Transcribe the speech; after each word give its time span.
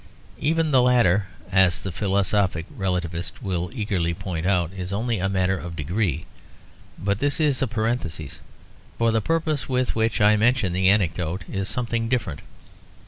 Even 0.39 0.71
the 0.71 0.81
latter, 0.81 1.27
as 1.51 1.79
the 1.79 1.91
philosophic 1.91 2.65
relativist 2.75 3.39
will 3.43 3.69
eagerly 3.71 4.15
point 4.15 4.47
out, 4.47 4.73
is 4.73 4.91
only 4.91 5.19
a 5.19 5.29
matter 5.29 5.55
of 5.59 5.75
degree. 5.75 6.25
But 6.97 7.19
this 7.19 7.39
is 7.39 7.61
a 7.61 7.67
parenthesis; 7.67 8.39
for 8.97 9.11
the 9.11 9.21
purpose 9.21 9.69
with 9.69 9.93
which 9.95 10.19
I 10.19 10.37
mentioned 10.37 10.75
the 10.75 10.89
anecdote 10.89 11.43
is 11.47 11.69
something 11.69 12.09
different. 12.09 12.41